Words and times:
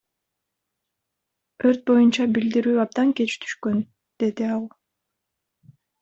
Өрт 1.71 1.83
боюнча 1.89 2.25
билдирүү 2.37 2.73
абдан 2.83 3.11
кеч 3.19 3.35
түшкөн,— 3.43 3.83
деди 4.23 4.47
ал. 4.55 4.65